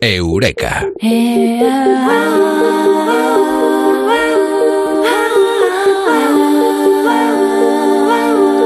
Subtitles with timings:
[0.00, 0.86] Eureka.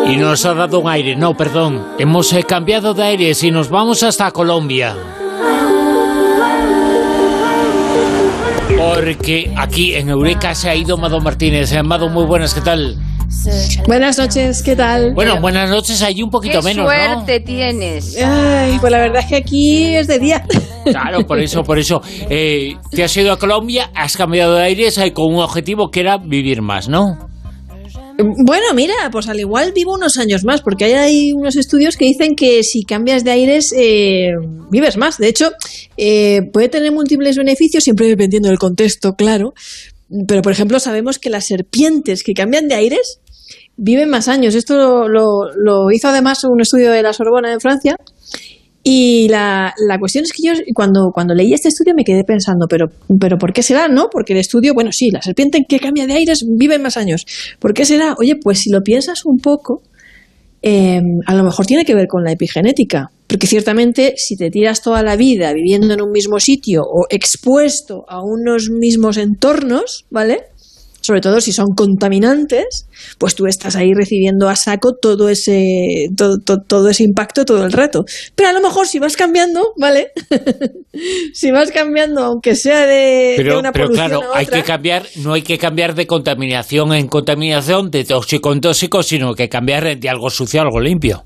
[0.06, 1.86] Y nos ha dado un aire, no, perdón.
[1.98, 4.94] Hemos eh, cambiado de aires y nos vamos hasta Colombia.
[8.76, 11.72] Porque aquí en Eureka se ha ido Mado Martínez.
[11.72, 12.98] Eh, Mado, muy buenas, ¿qué tal?
[13.86, 15.14] Buenas noches, ¿qué tal?
[15.14, 18.16] Bueno, buenas noches, ahí un poquito Qué menos, suerte tienes.
[18.22, 20.44] Ay, pues la verdad es que aquí es de día.
[20.84, 22.00] Claro, por eso, por eso.
[22.30, 26.18] Eh, te has ido a Colombia, has cambiado de aires con un objetivo que era
[26.18, 27.28] vivir más, ¿no?
[28.44, 32.04] Bueno, mira, pues al igual vivo unos años más, porque hay, hay unos estudios que
[32.04, 34.28] dicen que si cambias de aires eh,
[34.70, 35.18] vives más.
[35.18, 35.50] De hecho,
[35.96, 39.54] eh, puede tener múltiples beneficios, siempre dependiendo del contexto, claro.
[40.28, 43.18] Pero, por ejemplo, sabemos que las serpientes que cambian de aires
[43.76, 44.54] viven más años.
[44.54, 47.96] Esto lo, lo- lo hizo además un estudio de la Sorbona en Francia.
[48.84, 52.66] Y la, la cuestión es que yo cuando, cuando leí este estudio me quedé pensando,
[52.68, 52.86] pero,
[53.20, 53.86] pero ¿por qué será?
[53.88, 54.08] ¿No?
[54.10, 57.24] Porque el estudio, bueno, sí, la serpiente que cambia de aires vive más años.
[57.60, 58.14] ¿Por qué será?
[58.18, 59.82] Oye, pues si lo piensas un poco,
[60.62, 63.10] eh, a lo mejor tiene que ver con la epigenética.
[63.26, 68.04] Porque ciertamente si te tiras toda la vida viviendo en un mismo sitio o expuesto
[68.08, 70.40] a unos mismos entornos, ¿vale?
[71.02, 76.38] Sobre todo si son contaminantes, pues tú estás ahí recibiendo a saco todo ese, todo,
[76.44, 78.04] todo- todo ese impacto todo el rato.
[78.34, 80.12] Pero a lo mejor si vas cambiando, ¿vale?
[81.32, 85.04] si vas cambiando, aunque sea de, de Pero, una pero claro, a hay que cambiar,
[85.16, 89.98] no hay que cambiar de contaminación en contaminación, de tóxico en tóxico, sino que cambiar
[89.98, 91.24] de algo sucio a algo limpio.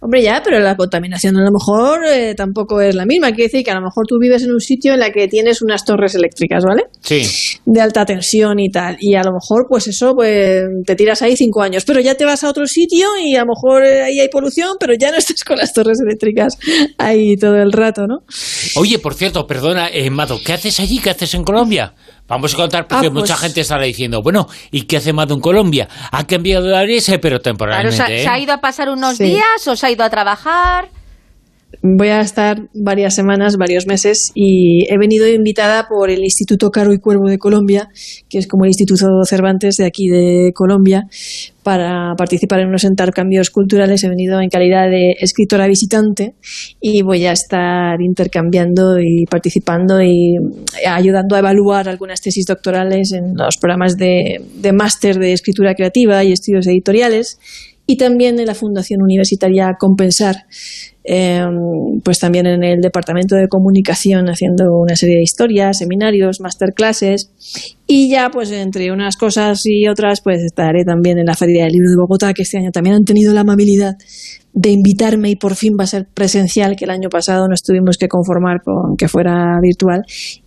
[0.00, 3.28] Hombre, ya, pero la contaminación a lo mejor eh, tampoco es la misma.
[3.28, 5.62] Quiere decir que a lo mejor tú vives en un sitio en la que tienes
[5.62, 6.84] unas torres eléctricas, ¿vale?
[7.00, 7.22] Sí.
[7.64, 8.96] De alta tensión y tal.
[9.00, 11.84] Y a lo mejor, pues eso, pues te tiras ahí cinco años.
[11.84, 14.76] Pero ya te vas a otro sitio y a lo mejor eh, ahí hay polución,
[14.78, 16.56] pero ya no estás con las torres eléctricas
[16.98, 18.18] ahí todo el rato, ¿no?
[18.76, 20.98] Oye, por cierto, perdona, eh, Mado, ¿qué haces allí?
[20.98, 21.94] ¿Qué haces en Colombia?
[22.28, 25.34] Vamos a contar porque Ah, pues- mucha gente estará diciendo, bueno, ¿y qué hace Mado
[25.34, 25.88] en Colombia?
[26.10, 27.96] Ha cambiado de eh, pero Claro, temporalmente.
[27.96, 28.22] ¿se, ha- ¿eh?
[28.22, 29.24] se ha ido a pasar unos Sí.
[29.24, 30.88] días o se ha ido a trabajar?
[31.82, 36.92] Voy a estar varias semanas, varios meses y he venido invitada por el Instituto Caro
[36.92, 37.88] y Cuervo de Colombia,
[38.28, 41.04] que es como el Instituto Cervantes de aquí de Colombia,
[41.62, 44.02] para participar en unos intercambios culturales.
[44.04, 46.34] He venido en calidad de escritora visitante
[46.80, 50.36] y voy a estar intercambiando y participando y
[50.86, 56.24] ayudando a evaluar algunas tesis doctorales en los programas de, de máster de escritura creativa
[56.24, 57.38] y estudios editoriales
[57.86, 60.46] y también en la Fundación Universitaria Compensar,
[61.06, 61.44] eh,
[62.02, 67.30] pues también en el Departamento de Comunicación haciendo una serie de historias, seminarios, masterclasses
[67.86, 71.72] y ya pues entre unas cosas y otras pues estaré también en la Feria del
[71.72, 73.96] Libro de Bogotá que este año también han tenido la amabilidad
[74.56, 77.98] de invitarme y por fin va a ser presencial, que el año pasado nos tuvimos
[77.98, 80.00] que conformar con que fuera virtual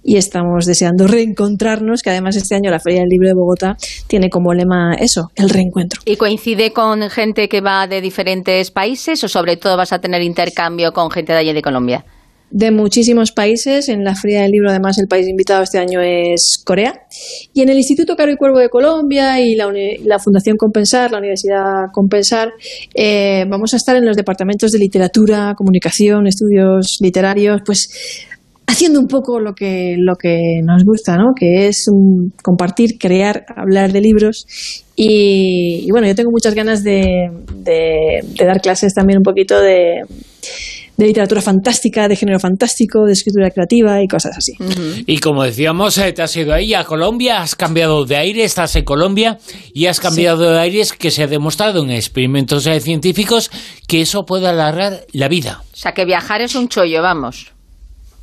[0.03, 3.77] y estamos deseando reencontrarnos, que además este año la Feria del Libro de Bogotá
[4.07, 6.01] tiene como lema eso, el reencuentro.
[6.05, 10.23] ¿Y coincide con gente que va de diferentes países o sobre todo vas a tener
[10.49, 12.05] intercambio con gente de allí de Colombia?
[12.51, 13.89] de muchísimos países.
[13.89, 17.05] En la Feria del Libro, además, el país invitado este año es Corea.
[17.53, 19.71] Y en el Instituto Caro y Cuervo de Colombia y la,
[20.03, 22.51] la Fundación Compensar, la Universidad Compensar,
[22.95, 28.27] eh, vamos a estar en los departamentos de literatura, comunicación, estudios literarios, pues
[28.69, 31.33] haciendo un poco lo que, lo que nos gusta, ¿no?
[31.37, 34.45] Que es um, compartir, crear, hablar de libros.
[34.95, 39.59] Y, y bueno, yo tengo muchas ganas de, de- de dar clases también un poquito
[39.61, 40.01] de,
[40.97, 44.53] de literatura fantástica, de género fantástico, de escritura creativa y cosas así.
[45.07, 48.75] Y como decíamos, eh, te has ido ahí a Colombia, has cambiado de aire, estás
[48.75, 49.37] en Colombia
[49.73, 53.49] y has cambiado de aires que se ha demostrado en experimentos eh, científicos
[53.87, 55.61] que eso puede alargar la vida.
[55.73, 57.53] O sea, que viajar es un chollo, vamos.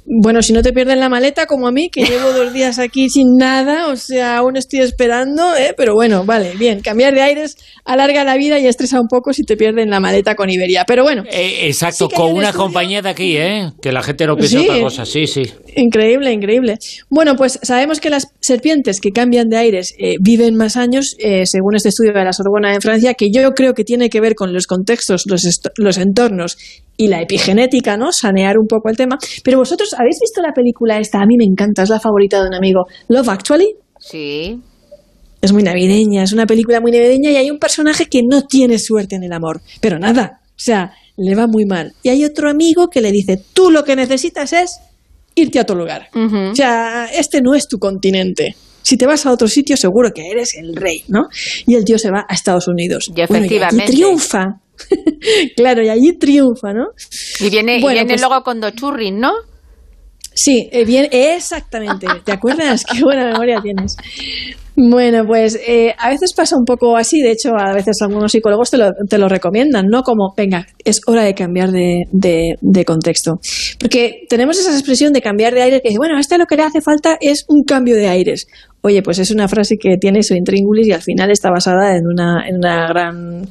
[0.09, 3.09] Bueno, si no te pierden la maleta como a mí, que llevo dos días aquí
[3.11, 5.75] sin nada, o sea, aún estoy esperando, ¿eh?
[5.77, 9.43] pero bueno, vale, bien, cambiar de aires alarga la vida y estresa un poco si
[9.43, 12.63] te pierden la maleta con Iberia, pero bueno, Eh, exacto, Sí con un una estudio-
[12.65, 13.72] compañía de aquí, ¿eh?
[13.83, 14.65] Que la gente no piensa Sí.
[14.69, 15.42] otra cosa, sí, sí.
[15.75, 16.78] Increíble, increíble.
[17.10, 21.47] Bueno, pues sabemos que las serpientes que cambian de aires eh, viven más años, eh,
[21.47, 24.34] según este estudio de la Sorbona en Francia, que yo creo que tiene que ver
[24.36, 25.42] con los contextos, los,
[25.77, 26.57] los entornos
[26.97, 28.13] y la epigenética, ¿no?
[28.13, 29.19] Sanear un poco el tema.
[29.45, 31.21] Pero vosotros, ¿habéis visto la película esta?
[31.21, 32.87] A mí me encanta, es la favorita de un amigo.
[33.09, 33.75] Love Actually.
[33.98, 34.60] Sí.
[35.41, 38.78] Es muy navideña, es una película muy navideña y hay un personaje que no tiene
[38.78, 39.60] suerte en el amor.
[39.81, 41.93] Pero nada, o sea, le va muy mal.
[42.03, 44.81] Y hay otro amigo que le dice, tú lo que necesitas es
[45.34, 46.09] irte a otro lugar.
[46.15, 48.57] O sea, este no es tu continente.
[48.83, 51.28] Si te vas a otro sitio, seguro que eres el rey, ¿no?
[51.66, 53.09] Y el tío se va a Estados Unidos.
[53.09, 53.84] Y Bueno, efectivamente.
[53.84, 54.60] allí triunfa.
[55.57, 56.89] claro, y allí triunfa, ¿no?
[57.41, 59.33] Y viene, y viene pues- luego con dos churris, ¿no?
[60.39, 62.07] Sí, eh, bien, exactamente.
[62.23, 62.84] ¿Te acuerdas?
[62.93, 63.97] Qué buena memoria tienes.
[64.78, 68.71] Bueno, pues eh, a veces pasa un poco así, de hecho a veces algunos psicólogos
[68.71, 70.03] te lo, te lo recomiendan, ¿no?
[70.03, 73.41] Como, venga, es hora de cambiar de, de, contexto.
[73.81, 76.57] Porque tenemos esa expresión de cambiar de aire que dice, bueno, a este lo que
[76.57, 78.49] le hace falta es un cambio de aires.
[78.83, 82.07] Oye, pues es una frase que tiene su intríngulis y al final está basada en
[82.07, 83.47] una, en una gran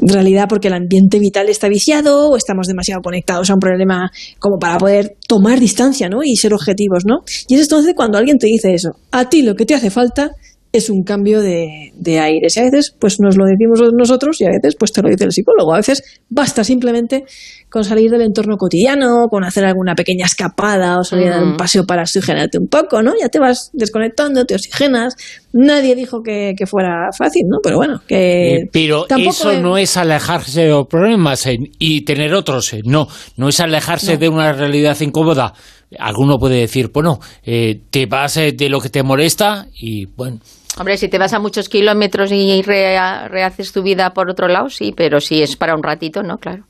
[0.00, 4.58] realidad porque el ambiente vital está viciado o estamos demasiado conectados a un problema como
[4.58, 6.20] para poder tomar distancia, ¿no?
[6.24, 7.24] Y ser objetivos, ¿no?
[7.48, 10.30] Y es entonces cuando alguien te dice eso, a ti lo que te hace falta
[10.72, 12.56] es un cambio de, de aires.
[12.56, 15.24] Y a veces pues nos lo decimos nosotros y a veces pues te lo dice
[15.24, 15.74] el psicólogo.
[15.74, 17.24] A veces basta simplemente
[17.70, 21.56] con salir del entorno cotidiano, con hacer alguna pequeña escapada o salir a dar un
[21.56, 23.12] paseo para oxigenarte un poco, ¿no?
[23.20, 25.14] Ya te vas desconectando, te oxigenas.
[25.52, 27.58] Nadie dijo que, fuera fácil, ¿no?
[27.62, 28.56] Pero bueno, que...
[28.56, 32.74] Eh, pero eso no es alejarse de los problemas y tener otros.
[32.84, 33.06] no,
[33.36, 35.54] no es alejarse de una realidad incómoda.
[35.98, 40.38] Alguno puede decir, bueno, eh, te vas eh, de lo que te molesta y bueno...
[40.80, 44.94] Hombre, si te vas a muchos kilómetros y rehaces tu vida por otro lado, sí,
[44.96, 46.64] pero si es para un ratito, no, claro.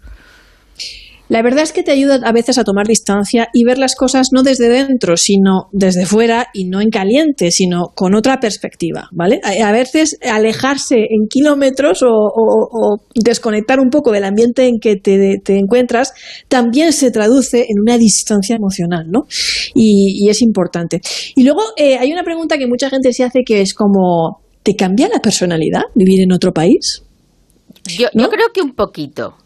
[1.31, 4.31] La verdad es que te ayuda a veces a tomar distancia y ver las cosas
[4.33, 9.41] no desde dentro, sino desde fuera y no en caliente, sino con otra perspectiva, ¿vale?
[9.45, 16.13] A veces alejarse en kilómetros o, desconectar un poco del ambiente en que te, encuentras
[16.49, 19.27] también se traduce en una distancia emocional, ¿no?
[19.73, 21.01] Y, es importante.
[21.37, 24.75] Y luego eh, hay una pregunta que mucha gente se hace que es como, ¿te
[24.75, 27.05] cambia la personalidad vivir en otro país?
[27.97, 29.37] Yo, yo creo que un poquito.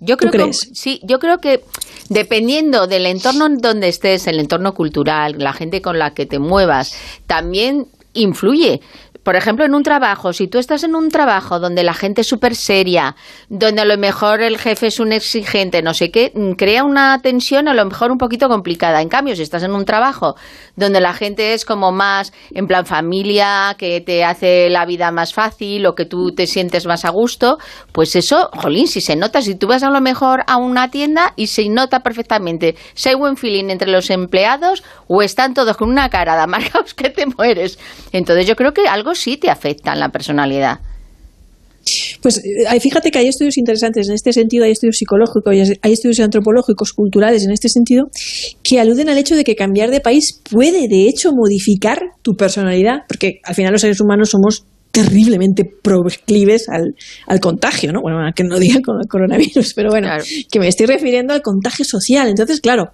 [0.00, 1.64] Yo creo que sí, yo creo que
[2.08, 6.38] dependiendo del entorno en donde estés, el entorno cultural, la gente con la que te
[6.38, 6.94] muevas,
[7.26, 8.80] también influye
[9.26, 12.28] por ejemplo, en un trabajo, si tú estás en un trabajo donde la gente es
[12.28, 13.16] súper seria,
[13.48, 17.20] donde a lo mejor el jefe es un exigente, no sé qué, mm, crea una
[17.20, 19.02] tensión a lo mejor un poquito complicada.
[19.02, 20.36] En cambio, si estás en un trabajo
[20.76, 25.34] donde la gente es como más en plan familia, que te hace la vida más
[25.34, 27.58] fácil o que tú te sientes más a gusto,
[27.90, 31.32] pues eso, jolín, si se nota, si tú vas a lo mejor a una tienda
[31.34, 35.88] y se nota perfectamente si hay buen feeling entre los empleados o están todos con
[35.88, 37.80] una cara de amargados que te mueres.
[38.12, 40.80] Entonces yo creo que algo sí te afectan la personalidad.
[42.20, 46.18] Pues eh, fíjate que hay estudios interesantes en este sentido, hay estudios psicológicos, hay estudios
[46.20, 48.10] antropológicos, culturales en este sentido,
[48.62, 53.00] que aluden al hecho de que cambiar de país puede de hecho modificar tu personalidad,
[53.08, 56.94] porque al final los seres humanos somos terriblemente proclives al,
[57.26, 58.00] al contagio, ¿no?
[58.00, 60.08] Bueno, que no diga con el coronavirus, pero bueno,
[60.50, 62.28] que me estoy refiriendo al contagio social.
[62.28, 62.92] Entonces, claro,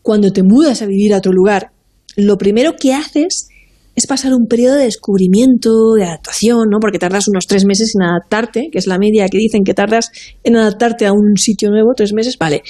[0.00, 1.70] cuando te mudas a vivir a otro lugar,
[2.16, 3.48] lo primero que haces
[3.94, 6.78] es pasar un periodo de descubrimiento, de adaptación, ¿no?
[6.80, 10.10] Porque tardas unos tres meses en adaptarte, que es la media que dicen que tardas
[10.44, 12.62] en adaptarte a un sitio nuevo, tres meses, vale.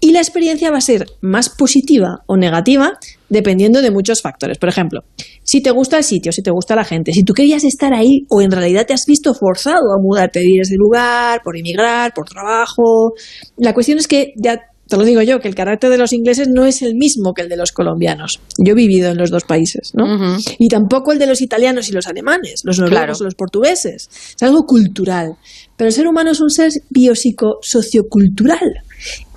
[0.00, 2.98] Y la experiencia va a ser más positiva o negativa
[3.30, 4.58] dependiendo de muchos factores.
[4.58, 5.00] Por ejemplo,
[5.42, 8.26] si te gusta el sitio, si te gusta la gente, si tú querías estar ahí
[8.28, 12.28] o en realidad te has visto forzado a mudarte de ese lugar, por emigrar, por
[12.28, 13.12] trabajo.
[13.56, 16.48] La cuestión es que ya te lo digo yo, que el carácter de los ingleses
[16.48, 18.40] no es el mismo que el de los colombianos.
[18.58, 20.38] Yo he vivido en los dos países, ¿no?
[20.58, 24.08] Y tampoco el de los italianos y los alemanes, los noruegos o los portugueses.
[24.36, 25.36] Es algo cultural.
[25.76, 28.82] Pero el ser humano es un ser biopsico-sociocultural.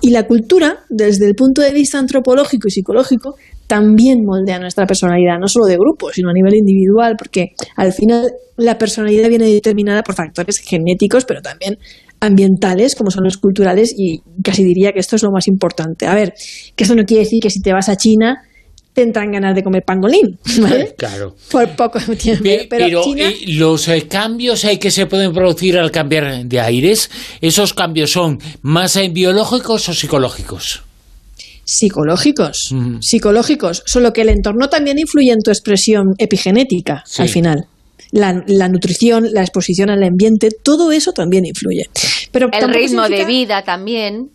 [0.00, 3.34] Y la cultura, desde el punto de vista antropológico y psicológico,
[3.66, 8.32] también moldea nuestra personalidad, no solo de grupo, sino a nivel individual, porque al final
[8.56, 11.78] la personalidad viene determinada por factores genéticos, pero también
[12.20, 16.06] ambientales como son los culturales y casi diría que esto es lo más importante.
[16.06, 16.34] A ver,
[16.76, 18.42] que eso no quiere decir que si te vas a China
[18.92, 20.94] te entran ganas de comer pangolín, ¿vale?
[20.96, 21.34] Claro.
[21.50, 22.44] Por poco tiempo.
[22.68, 27.10] Pero, eh, los eh, cambios hay que se pueden producir al cambiar de aires,
[27.40, 30.82] ¿esos cambios son más eh, biológicos o psicológicos?
[31.64, 37.68] Psicológicos, psicológicos, solo que el entorno también influye en tu expresión epigenética al final
[38.12, 41.84] la, nutrición, la exposición al ambiente, todo eso también influye.
[42.32, 44.30] Pero el ritmo de vida también.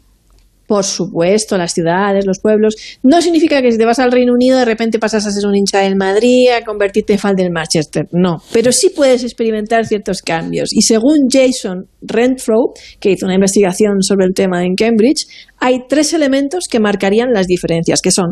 [0.67, 2.75] Por supuesto, las ciudades, los pueblos.
[3.03, 5.55] No significa que si te vas al Reino Unido de repente pasas a ser un
[5.55, 8.07] hincha del Madrid, a convertirte en fan del Manchester.
[8.11, 10.73] No, pero sí puedes experimentar ciertos cambios.
[10.73, 15.27] Y según Jason Renfro, que hizo una investigación sobre el tema en Cambridge,
[15.59, 18.31] hay tres elementos que marcarían las diferencias, que son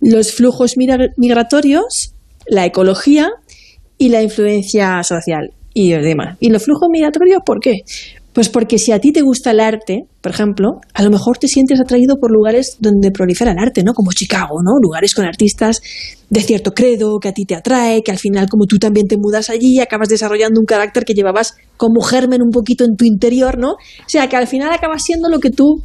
[0.00, 2.14] los flujos migratorios,
[2.48, 3.28] la ecología
[3.98, 6.36] y la influencia social y demás.
[6.40, 7.82] ¿Y los flujos migratorios por qué?
[8.32, 11.48] Pues porque si a ti te gusta el arte, por ejemplo, a lo mejor te
[11.48, 13.94] sientes atraído por lugares donde prolifera el arte, ¿no?
[13.94, 14.72] Como Chicago, ¿no?
[14.78, 15.80] Lugares con artistas
[16.28, 19.16] de cierto credo que a ti te atrae, que al final como tú también te
[19.16, 23.56] mudas allí, acabas desarrollando un carácter que llevabas como germen un poquito en tu interior,
[23.58, 23.70] ¿no?
[23.70, 25.82] O sea, que al final acabas siendo lo que tú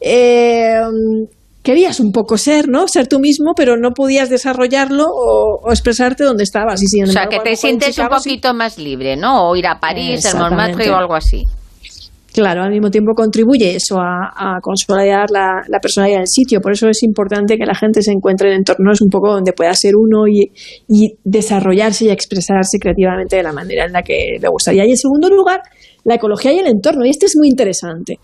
[0.00, 0.80] eh,
[1.66, 2.86] querías un poco ser, ¿no?
[2.86, 6.80] Ser tú mismo, pero no podías desarrollarlo o, expresarte donde estabas.
[6.80, 9.50] Y o sea, que te sientes un poquito más libre, ¿no?
[9.50, 11.42] O ir a París, el Montmartre o algo así.
[12.32, 16.60] Claro, al mismo tiempo contribuye eso a, consolidar la, personalidad del sitio.
[16.60, 19.74] Por eso es importante que la gente se encuentre en entornos un poco donde pueda
[19.74, 20.52] ser uno y,
[20.86, 24.84] y desarrollarse y expresarse creativamente de la manera en la que le gustaría.
[24.86, 25.62] Y en segundo lugar,
[26.04, 27.04] la ecología y el entorno.
[27.04, 28.20] Y este es muy interesante.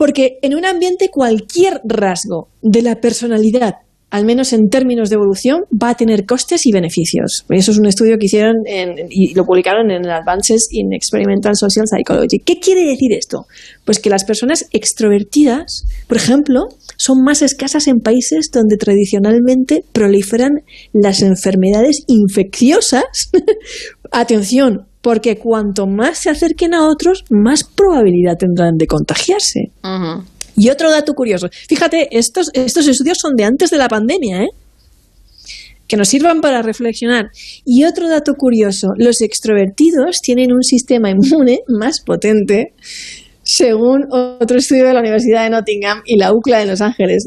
[0.00, 3.74] Porque en un ambiente cualquier rasgo de la personalidad
[4.08, 7.44] al menos en términos de evolución, va a tener costes y beneficios.
[7.48, 8.56] Eso es un estudio que hicieron
[9.08, 12.40] y lo publicaron en Advances in Experimental Social Psychology.
[12.44, 13.46] ¿Qué quiere decir esto?
[13.84, 16.66] Pues que las personas extrovertidas, por ejemplo,
[16.96, 23.30] son más escasas en países donde tradicionalmente proliferan las enfermedades infecciosas.
[24.10, 29.70] Atención, porque cuanto más se acerquen a otros, más probabilidad tendrán de contagiarse.
[30.56, 34.48] Y otro dato curioso, fíjate, estos, estos estudios son de antes de la pandemia, ¿eh?
[35.90, 37.30] que nos sirvan para reflexionar.
[37.64, 42.74] Y otro dato curioso, los extrovertidos tienen un sistema inmune más potente
[43.52, 47.26] según otro estudio de la Universidad de Nottingham y la UCLA de Los Ángeles.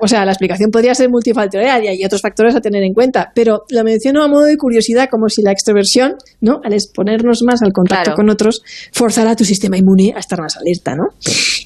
[0.00, 3.32] o sea, la explicación podría ser multifactorial y hay otros factores a tener en cuenta,
[3.34, 6.60] pero lo menciono a modo de curiosidad como si la extroversión, ¿no?
[6.62, 8.62] al exponernos más al contacto con otros,
[8.92, 10.94] forzara a tu sistema inmune a estar más alerta.
[10.94, 11.04] ¿no?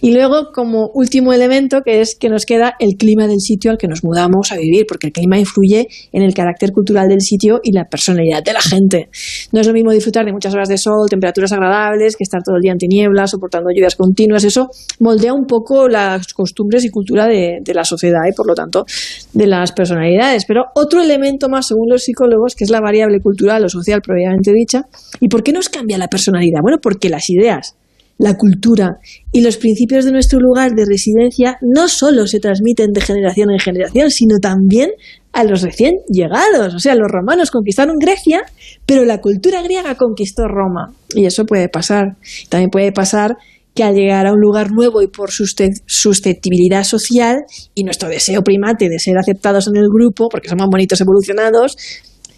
[0.01, 3.79] Y luego, como último elemento, que es que nos queda el clima del sitio al
[3.79, 7.61] que nos mudamos a vivir, porque el clima influye en el carácter cultural del sitio
[7.65, 9.09] y la personalidad de la gente.
[9.51, 12.55] No es lo mismo disfrutar de muchas horas de sol, temperaturas agradables, que estar todo
[12.55, 14.69] el día en tinieblas, soportando lluvias continuas, eso
[15.01, 18.85] moldea un poco las costumbres y cultura de, la sociedad y, por lo tanto,
[19.33, 20.45] de las personalidades.
[20.47, 24.53] Pero otro elemento más, según los psicólogos, que es la variable cultural o social previamente
[24.53, 24.83] dicha.
[25.21, 26.61] ¿Y por qué nos cambia la personalidad?
[26.63, 27.77] Bueno, porque las ideas,
[28.19, 28.99] la cultura
[29.31, 33.59] y los principios de nuestro lugar de residencia no solo se transmiten de generación en
[33.59, 34.91] generación, sino también
[35.33, 36.75] a los recién llegados.
[36.75, 38.43] O sea, los romanos conquistaron Grecia,
[38.87, 40.95] pero la cultura griega conquistó Roma.
[41.15, 42.17] Y eso puede pasar.
[42.49, 43.37] También puede pasar
[43.77, 48.89] que al llegar a un lugar nuevo y por susceptibilidad social y nuestro deseo primate
[48.89, 51.77] de ser aceptados en el grupo, porque somos bonitos evolucionados,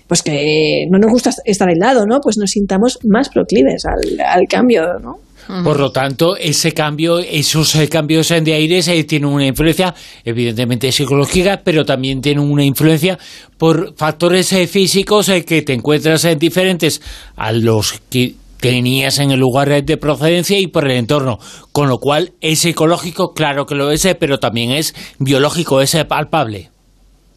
[0.09, 2.21] pues que no nos gusta estar aislado, ¿no?
[2.21, 5.21] Pues nos sintamos más proclives al, cambio, ¿no?
[5.65, 10.93] Por lo tanto, ese cambio, esos eh, cambios de aires eh, tienen una influencia, evidentemente
[10.93, 13.19] psicológica, pero también tienen una influencia
[13.57, 17.01] por factores eh, físicos que te encuentras diferentes
[17.37, 21.39] a los que tenías en el lugar de procedencia y por el entorno,
[21.73, 26.71] con lo cual es ecológico, claro que lo es, pero también es biológico, es palpable.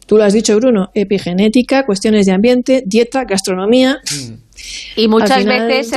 [0.06, 4.00] Tú lo has dicho, Bruno, epigenética, cuestiones de ambiente, dieta, gastronomía.
[4.10, 4.32] Mm.
[4.96, 5.90] Y muchas veces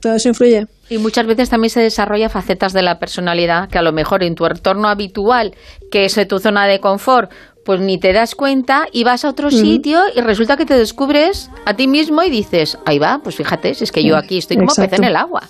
[0.00, 0.66] todo eso influye.
[0.88, 4.34] Y muchas veces también se desarrolla facetas de la personalidad que a lo mejor en
[4.34, 5.54] tu entorno habitual,
[5.90, 7.30] que es tu zona de confort,
[7.64, 11.50] pues ni te das cuenta y vas a otro sitio y resulta que te descubres
[11.64, 14.56] a ti mismo y dices, ahí va, pues fíjate, si es que yo aquí estoy
[14.56, 15.42] como pez en el agua.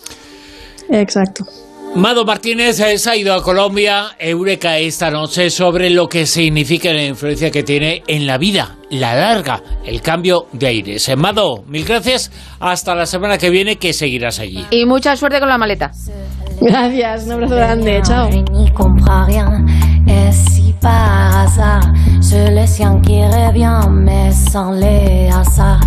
[0.91, 1.45] Exacto.
[1.95, 7.51] Mado Martínez ha ido a Colombia, Eureka, esta noche sobre lo que significa la influencia
[7.51, 11.15] que tiene en la vida, la larga, el cambio de aires.
[11.19, 12.33] Mado, mil gracias.
[12.61, 14.65] Hasta la semana que viene que seguirás allí.
[14.71, 15.91] Y mucha suerte con la maleta.
[16.63, 18.01] Gracias, un abrazo grande.
[18.03, 18.31] Chao.
[20.83, 21.93] Par hasard.
[22.21, 25.81] C'est le sien qui revient, mais sans les hasards.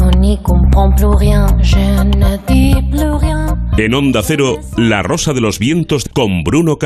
[0.00, 3.56] On n'y comprend plus rien, je ne dis plus rien.
[3.80, 6.76] En Onda Cero, La Rosa de los Vientos con Bruno